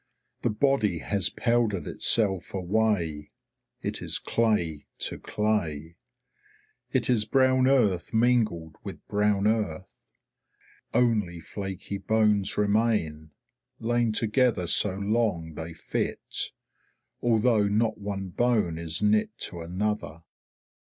The 0.41 0.49
body 0.49 0.97
has 0.97 1.29
powdered 1.29 1.85
itself 1.85 2.55
away; 2.55 3.29
it 3.83 4.01
is 4.01 4.17
clay 4.17 4.87
to 4.97 5.19
clay. 5.19 5.95
It 6.91 7.07
is 7.07 7.25
brown 7.25 7.67
earth 7.67 8.11
mingled 8.11 8.77
with 8.83 9.07
brown 9.07 9.45
earth. 9.45 10.03
Only 10.91 11.39
flaky 11.39 11.99
bones 11.99 12.57
remain, 12.57 13.29
lain 13.79 14.11
together 14.11 14.65
so 14.65 14.95
long 14.95 15.53
they 15.53 15.71
fit, 15.75 16.49
although 17.21 17.67
not 17.67 17.99
one 17.99 18.29
bone 18.29 18.79
is 18.79 19.03
knit 19.03 19.29
to 19.41 19.61
another. 19.61 20.23